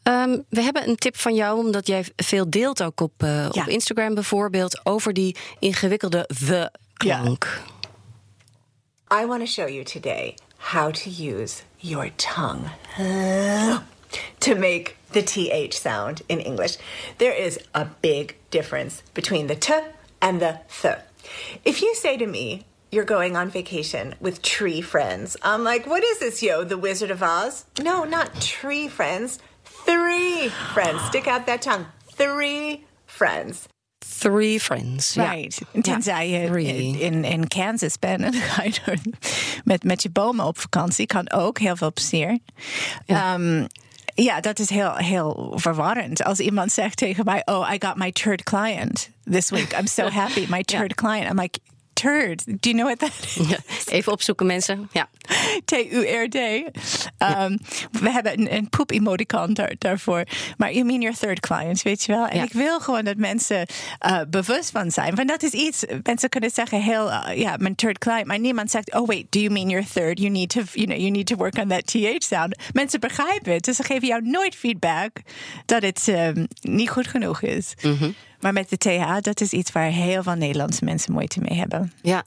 [0.03, 3.67] Ehm, we hebben een tip van jou, omdat jij veel deelt ook op, eh, op
[3.67, 7.61] Instagram bijvoorbeeld, over die ingewikkelde we-klank.
[9.11, 15.79] I want to show you today how to use your tongue to make the TH
[15.79, 16.77] sound in English.
[17.17, 19.73] There is a big difference between the T
[20.21, 20.97] and the Th.
[21.65, 26.03] If you say to me, you're going on vacation with tree friends, I'm like, what
[26.03, 27.65] is this, yo, the Wizard of Oz?
[27.81, 31.01] No, not tree friends, three friends.
[31.05, 31.87] Stick out that tongue.
[32.13, 33.67] Three friends.
[34.19, 35.13] Three friends.
[35.13, 35.31] ja.
[35.31, 35.61] Right.
[35.81, 38.95] Tenzij je in, in Kansas bent en dan ga je door
[39.63, 41.05] met, met je bomen op vakantie.
[41.05, 42.39] Kan ook heel veel plezier.
[43.05, 43.37] Ja.
[44.15, 46.23] ja, dat is heel, heel verwarrend.
[46.23, 49.73] Als iemand zegt tegen mij: Oh, I got my third client this week.
[49.79, 50.45] I'm so happy.
[50.49, 51.29] My third client.
[51.29, 51.59] I'm like,
[52.01, 52.45] Turd.
[52.45, 53.47] Do you know what that is?
[53.49, 54.89] Ja, Even opzoeken, mensen.
[54.91, 55.09] Ja.
[55.65, 56.35] T-U-R-D.
[56.35, 57.59] Um,
[57.91, 60.23] we hebben een, een poep-emoticon daar, daarvoor.
[60.57, 62.27] Maar you mean your third client, weet je wel?
[62.27, 62.43] En Ja.
[62.43, 63.65] ik wil gewoon dat mensen
[64.07, 65.15] uh, bewust van zijn.
[65.15, 68.25] Want dat is iets, mensen kunnen zeggen heel, uh, ja, mijn third client.
[68.25, 70.19] Maar niemand zegt, oh wait, do you mean your third?
[70.19, 72.55] You need to, you know, you need to work on that TH sound.
[72.73, 73.63] Mensen begrijpen het.
[73.63, 75.11] Dus ze geven jou nooit feedback
[75.65, 77.73] dat het um, niet goed genoeg is.
[78.39, 81.91] Maar met de TH, dat is iets waar heel veel Nederlandse mensen moeite mee hebben.
[82.01, 82.23] Ja.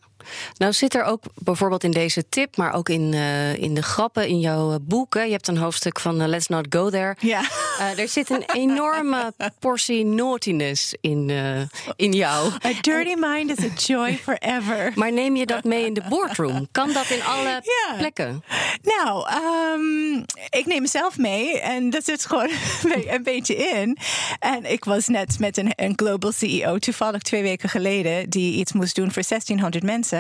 [0.57, 4.29] Nou zit er ook bijvoorbeeld in deze tip, maar ook in, eh, in de grappen
[4.29, 5.25] in jouw boeken.
[5.27, 7.17] Je hebt een hoofdstuk van eh, Let's Not Go There.
[7.21, 7.41] Ja.
[7.79, 11.61] Eh, er zit een enorme portie naughtiness in, eh,
[11.97, 12.51] in jou.
[12.65, 14.93] A dirty mind is a joy forever.
[14.95, 16.69] Maar neem je dat mee in de boardroom?
[16.73, 17.95] Kan dat in alle Ja.
[17.99, 18.45] plekken?
[18.83, 22.51] Nou, ehm, ik neem mezelf mee en dat zit gewoon
[23.07, 23.99] een beetje in.
[24.39, 28.73] En ik was net met een, een global CEO, toevallig twee weken geleden, die iets
[28.73, 30.12] moest doen voor 1600 mensen.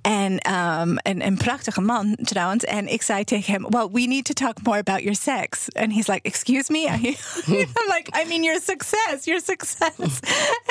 [0.00, 2.64] En ehm, een, een prachtige man trouwens.
[2.64, 5.72] En ik zei tegen hem: Well, we need to talk more about your sex.
[5.72, 6.86] And he's like, Excuse me?
[7.46, 9.96] I'm like, I mean, your success, your success.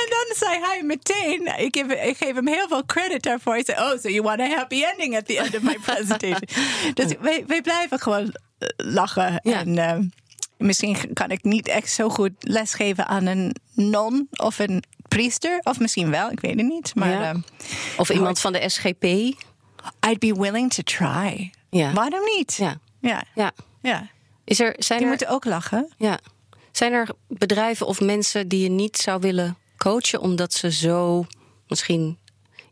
[0.02, 3.54] en dan zei hij meteen: ik geef, ik geef hem heel veel credit daarvoor.
[3.54, 6.48] Hij zei: Oh, so you want a happy ending at the end of my presentation.
[6.94, 9.40] dus wij, wij blijven gewoon eh, lachen.
[9.44, 9.60] Ja.
[9.60, 10.00] En eh,
[10.58, 14.84] misschien kan ik niet echt zo goed lesgeven aan een non of een
[15.20, 15.60] priester.
[15.64, 16.96] Of misschien wel, ik weet het niet.
[16.96, 17.32] Maar Ja.
[17.32, 17.36] eh,
[17.98, 19.04] Of iemand van de SGP?
[20.10, 21.52] I'd be willing to try.
[21.70, 21.94] Ja.
[21.94, 22.54] Waarom niet?
[22.56, 22.78] Ja.
[23.00, 23.24] Ja.
[23.36, 23.52] Ja.
[23.82, 24.08] ja.
[24.44, 25.94] Is er, zijn, Die er, moeten ook lachen.
[25.98, 26.20] ja.
[26.72, 31.26] zijn er bedrijven of mensen die je niet zou willen coachen omdat ze zo
[31.68, 32.18] misschien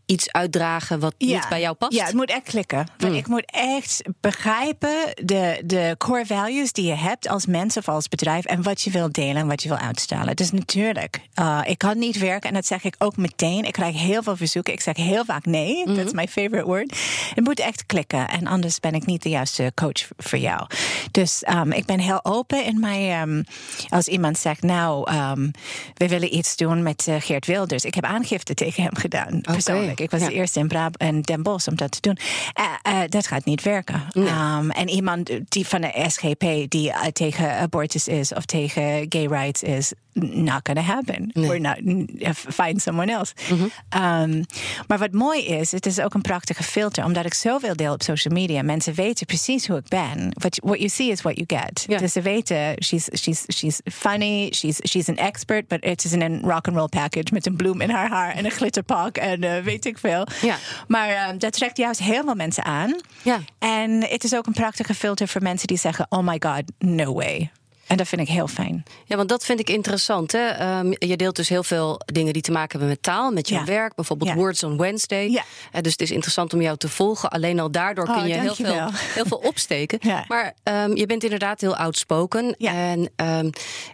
[0.05, 1.93] iets uitdragen wat niet bij jou past?
[1.93, 2.87] Ja, het moet echt klikken.
[2.97, 3.19] Want Mm.
[3.19, 8.07] ik moet echt begrijpen de, de core values die je hebt als mens of als
[8.07, 10.35] bedrijf en wat je wil delen en wat je wil uitstralen.
[10.35, 13.65] Dus natuurlijk, uh, ik kan niet werken en dat zeg ik ook meteen.
[13.65, 14.73] Ik krijg heel veel verzoeken.
[14.73, 15.85] Ik zeg heel vaak nee.
[15.85, 15.95] Mhm.
[15.95, 16.97] Dat is mijn favorite word.
[17.35, 20.67] Het moet echt klikken en anders ben ik niet de juiste coach voor jou.
[21.11, 23.29] Dus um, ik ben heel open in mijn.
[23.29, 23.43] Um,
[23.89, 25.51] als iemand zegt, nou, um,
[25.93, 27.85] we willen iets doen met uh, Geert Wilders.
[27.85, 29.53] Ik heb aangifte tegen hem gedaan, okay.
[29.53, 29.92] persoonlijk.
[29.99, 30.27] Ik was ja.
[30.27, 32.17] de eerste in Brab en Den Bosch om dat te doen.
[32.59, 34.03] Uh, uh, dat gaat niet werken.
[34.13, 34.29] Nee.
[34.29, 39.27] Um, en iemand die van de SGP die uh, tegen abortus is of tegen gay
[39.27, 41.29] rights is, not gonna happen.
[41.33, 41.47] Nee.
[41.47, 43.33] We're not find someone else.
[43.49, 44.01] Mm -hmm.
[44.03, 44.45] um,
[44.87, 48.03] maar wat mooi is, het is ook een prachtige filter, omdat ik zoveel deel op
[48.03, 48.61] social media.
[48.61, 50.31] Mensen weten precies hoe ik ben.
[50.33, 51.85] What, what you see is what you get.
[51.87, 51.99] Yeah.
[51.99, 56.21] Dus ze weten, she's, she's, she's funny, she's, she's an expert, but het is in
[56.21, 59.43] een rock and roll package met een bloem in haar haar en een glitterpak en
[59.43, 60.27] uh, weet ik veel.
[60.41, 60.57] Ja.
[60.87, 62.95] Maar um, dat trekt juist heel veel mensen aan.
[63.21, 63.39] Ja.
[63.59, 67.13] En het is ook een prachtige filter voor mensen die zeggen: Oh my god, no
[67.13, 67.51] way.
[67.87, 68.83] En dat vind ik heel fijn.
[69.05, 70.31] Ja, want dat vind ik interessant.
[70.31, 70.79] Hè?
[70.79, 73.55] Um, je deelt dus heel veel dingen die te maken hebben met taal, met je
[73.55, 73.65] ja.
[73.65, 73.95] werk.
[73.95, 74.35] Bijvoorbeeld ja.
[74.35, 75.29] Words on Wednesday.
[75.29, 75.43] Ja.
[75.75, 77.29] Uh, dus het is interessant om jou te volgen.
[77.29, 79.99] Alleen al daardoor kun oh, je heel veel, heel veel opsteken.
[80.27, 82.55] Maar um, je bent inderdaad heel outspoken.
[82.57, 82.73] Ja.
[82.73, 83.49] En um,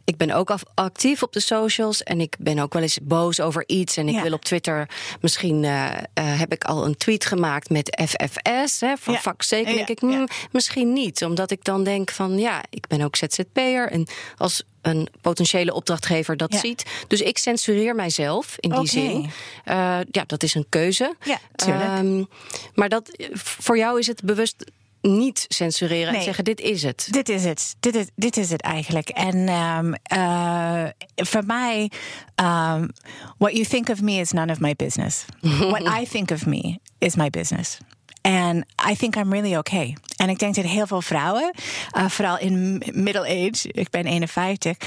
[0.05, 2.03] ik ben ook actief op de socials.
[2.03, 3.97] En ik ben ook wel eens boos over iets.
[3.97, 4.89] En ik wil op Twitter...
[5.21, 8.79] Misschien uh, uh, heb ik al een tweet gemaakt met FFS.
[8.79, 9.73] Hè, voor vakzeker.
[9.73, 11.23] denk ik, mm, misschien niet.
[11.23, 12.37] Omdat ik dan denk van...
[12.37, 13.78] Ja, ik ben ook ZZP'er.
[13.87, 16.59] En als een potentiële opdrachtgever dat ja.
[16.59, 16.85] ziet.
[17.07, 18.91] Dus ik censureer mijzelf in die okay.
[18.91, 19.21] zin.
[19.21, 21.15] Uh, ja, dat is een keuze.
[21.23, 21.97] Ja, tuurlijk.
[21.97, 22.27] Um,
[22.73, 26.17] maar dat, voor jou is het bewust niet censureren nee.
[26.17, 27.07] en zeggen dit is het.
[27.09, 27.75] Dit is het.
[27.79, 29.09] Dit is, dit is het eigenlijk.
[29.09, 31.91] En um, uh, voor mij,
[32.35, 32.89] um,
[33.37, 35.25] what you think of me is none of my business.
[35.71, 37.77] what I think of me is my business.
[38.21, 39.97] And I think I'm really okay.
[40.15, 41.53] En ik denk dat heel veel vrouwen,
[41.97, 44.77] uh, vooral in middle age, ik ben 51,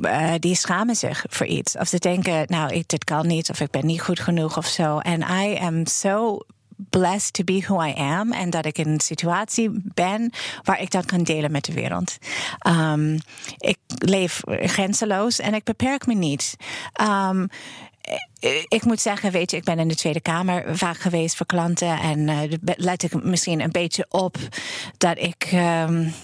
[0.00, 1.76] uh, die schamen zich voor iets.
[1.76, 4.66] Of ze denken, nou, ik, dit kan niet, of ik ben niet goed genoeg of
[4.66, 4.98] zo.
[4.98, 6.40] En I am so
[6.90, 8.32] blessed to be who I am.
[8.32, 12.16] En dat ik in een situatie ben waar ik dat kan delen met de wereld.
[12.66, 13.18] Um,
[13.56, 16.56] ik leef grenzeloos en ik beperk me niet.
[17.00, 17.48] Um,
[18.68, 21.98] ik moet zeggen, weet je, ik ben in de Tweede Kamer vaak geweest voor klanten.
[21.98, 22.40] En uh,
[22.76, 24.36] let ik misschien een beetje op
[24.98, 25.50] dat ik.
[25.52, 26.14] Um,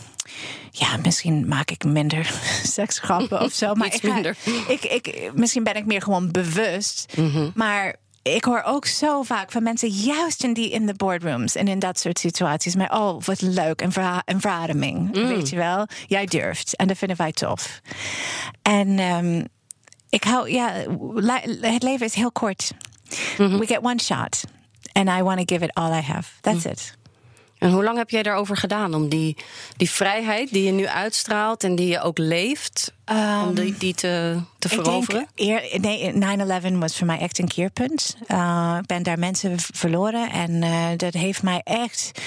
[0.71, 2.35] ja, misschien maak ik minder
[2.79, 3.75] seksgrappen of zo.
[3.75, 4.35] Maar ik, ga.
[4.69, 7.13] Ik, ik, misschien ben ik meer gewoon bewust.
[7.17, 7.53] Mm -hmm.
[7.55, 11.69] Maar ik hoor ook zo vaak van mensen, juist in die in de boardrooms en
[11.69, 15.29] in dat soort situaties, maar oh, wat leuk, een verademing, mm.
[15.29, 15.87] weet je wel.
[16.07, 17.81] Jij durft en dat vinden wij tof.
[18.63, 19.47] En um,
[20.15, 20.73] ik hou, ja,
[21.61, 22.71] het leven is heel kort.
[23.39, 23.59] Mm -hmm.
[23.59, 24.45] We get one shot.
[24.93, 26.29] And I want to give it all I have.
[26.41, 26.71] That's mm.
[26.71, 26.97] it.
[27.59, 29.37] En hoe lang heb jij daarover gedaan om die,
[29.77, 33.95] die vrijheid die je nu uitstraalt en die je ook leeft, um, om die, die
[33.95, 35.27] te, te veroveren?
[35.35, 38.17] Ik denk, nee, 9-11 was voor mij echt een keerpunt.
[38.29, 42.21] Uh, ik ben daar mensen verloren en uh, dat heeft mij echt.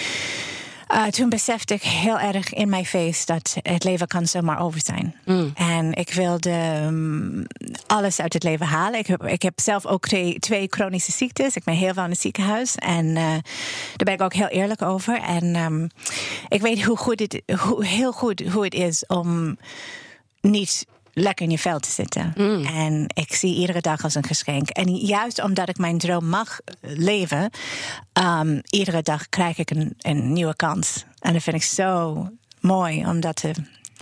[0.92, 4.82] Uh, toen besefte ik heel erg in mijn face dat het leven kan zomaar over
[4.84, 5.16] zijn.
[5.26, 5.52] Mm.
[5.56, 7.46] En ik wilde um,
[7.88, 9.00] alles uit het leven halen.
[9.00, 11.56] Ik heb, ik heb zelf ook twee, twee chronische ziektes.
[11.56, 12.76] Ik ben heel veel in het ziekenhuis.
[12.76, 15.22] En uh, daar ben ik ook heel eerlijk over.
[15.22, 15.90] En um,
[16.48, 19.58] ik weet hoe goed het, hoe, heel goed hoe het is om
[20.42, 20.86] niet
[21.18, 22.34] lekker in je vel te zitten.
[22.38, 22.66] Mm.
[22.66, 24.70] En ik zie iedere dag als een geschenk.
[24.70, 27.52] En juist omdat ik mijn droom mag leven,
[28.14, 31.06] um, iedere dag krijg ik een, een nieuwe kans.
[31.20, 32.28] En dat vind ik zo
[32.60, 33.52] mooi om dat te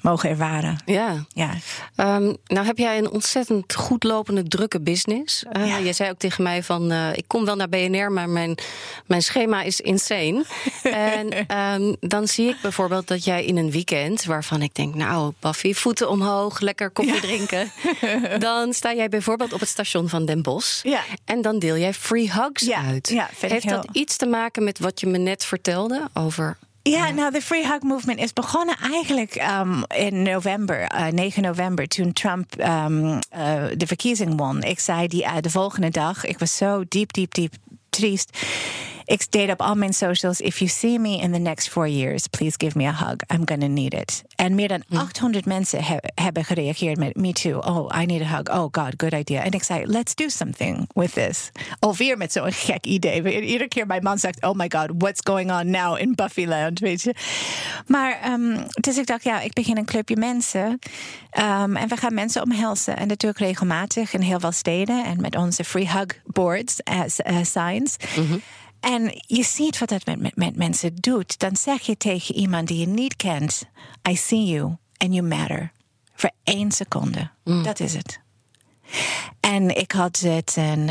[0.06, 0.78] mogen ervaren.
[0.86, 1.26] Ja.
[1.28, 1.50] ja.
[1.96, 5.44] Um, nou heb jij een ontzettend goed lopende, drukke business.
[5.58, 5.78] Uh, ja.
[5.78, 8.58] Je zei ook tegen mij van, uh, ik kom wel naar BNR, maar mijn,
[9.06, 10.46] mijn schema is insane.
[10.84, 15.34] en um, dan zie ik bijvoorbeeld dat jij in een weekend, waarvan ik denk, nou,
[15.40, 17.20] Buffy, voeten omhoog, lekker koffie ja.
[17.20, 17.72] drinken.
[18.50, 20.84] dan sta jij bijvoorbeeld op het station van Den Bosch.
[20.84, 21.02] Ja.
[21.26, 23.10] En dan deel jij free hugs uit.
[23.10, 23.76] Ja, Heeft heel...
[23.76, 26.58] dat iets te maken met wat je me net vertelde over
[26.90, 31.88] ja, nou, de Free Hug Movement is begonnen eigenlijk um, in november, uh, 9 november,
[31.88, 33.20] toen Trump um, uh,
[33.78, 34.64] de verkiezing won.
[34.64, 37.54] Ik zei die uh, de volgende dag, ik was zo diep, diep, diep
[37.90, 38.38] triest.
[39.06, 42.28] Ik deed op al mijn socials: if you see me in the next four years,
[42.28, 43.16] please give me a hug.
[43.34, 44.24] I'm gonna need it.
[44.36, 45.80] En meer dan 800 mensen
[46.16, 47.60] hebben gereageerd met me too.
[47.60, 48.50] Oh, I need a hug.
[48.50, 49.44] Oh God, good idea.
[49.44, 51.52] En ik zei: let's do something with this.
[51.80, 53.42] Alweer met zo'n gek idee.
[53.42, 56.80] Iedere keer mijn man zegt: oh my God, what's going on now in Buffyland?
[56.80, 57.16] Weet je.
[57.88, 60.80] Maar um, dus ik dacht: ja, ik begin een clubje mensen.
[61.40, 62.98] Um, en we gaan mensen omhelzen.
[62.98, 65.06] En dat doe ik regelmatig in heel veel steden.
[65.06, 67.96] En met onze free hug boards as uh, signs.
[68.16, 68.42] Mm
[68.86, 71.40] En je ziet wat dat met, met, met, mensen doet.
[71.40, 73.66] Dan zeg je tegen iemand die je niet kent:
[74.10, 75.72] I see you and you matter.
[76.16, 77.30] Voor één seconde.
[77.44, 77.64] Mm.
[77.64, 78.20] Dat is het.
[79.40, 80.90] En ik had het een.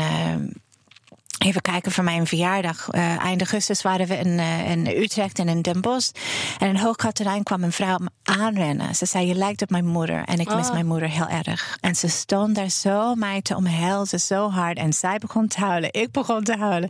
[1.45, 2.87] Even kijken voor mijn verjaardag.
[2.91, 6.11] Uh, eind augustus waren we in, uh, in, Utrecht en in Den Bosch.
[6.59, 8.95] En in Hoogkaterijn kwam een vrouw me aanrennen.
[8.95, 10.23] Ze zei, je lijkt op mijn moeder.
[10.23, 10.73] En ik mis oh.
[10.73, 11.77] mijn moeder heel erg.
[11.81, 14.77] En ze stond daar zo mij te omhelzen, zo hard.
[14.77, 16.89] En zij begon te huilen, ik begon te huilen.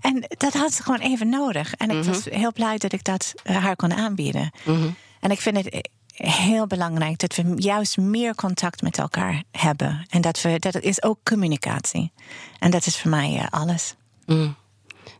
[0.00, 1.74] En dat had ze gewoon even nodig.
[1.74, 2.12] En ik mm -hmm.
[2.12, 4.50] was heel blij dat ik dat uh, haar kon aanbieden.
[4.64, 4.94] Mm -hmm.
[5.20, 10.06] En ik vind het heel belangrijk dat we juist meer contact met elkaar hebben.
[10.08, 12.12] En dat, we, dat is ook communicatie.
[12.58, 13.94] En dat is voor mij uh, alles.
[14.26, 14.56] Mm.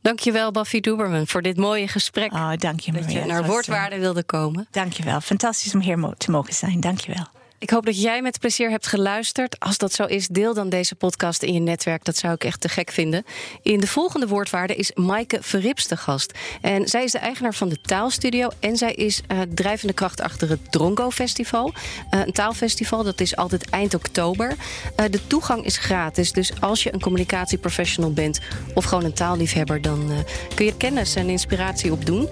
[0.02, 2.32] Dankjewel, Buffy Doeberman, voor dit mooie gesprek.
[2.32, 4.66] Oh, dank je, Dat je naar woordwaarde wilde komen.
[4.70, 5.20] Dankjewel.
[5.20, 6.80] Fantastisch om hier te mogen zijn.
[6.80, 7.26] Dankjewel.
[7.58, 9.60] Ik hoop dat jij met plezier hebt geluisterd.
[9.60, 12.04] Als dat zo is, deel dan deze podcast in je netwerk.
[12.04, 13.24] Dat zou ik echt te gek vinden.
[13.62, 16.32] In de volgende woordwaarde is Maaike Verrips de gast.
[16.60, 18.48] En zij is de eigenaar van de Taalstudio.
[18.60, 21.72] En zij is uh, drijvende kracht achter het Drongo Festival.
[22.10, 24.56] Uh, een taalfestival, dat is altijd eind oktober.
[24.96, 26.32] Uh, de toegang is gratis.
[26.32, 28.40] Dus als je een communicatieprofessional bent...
[28.74, 29.82] of gewoon een taalliefhebber...
[29.82, 32.28] dan kun je kennis en inspiratie opdoen.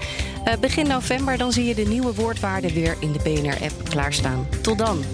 [0.61, 4.49] begin november dan zie je de nieuwe woordwaarden weer in de BNR-app klaarstaan.
[4.63, 5.14] Tot dan.